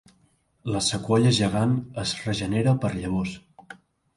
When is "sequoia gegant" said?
0.85-1.75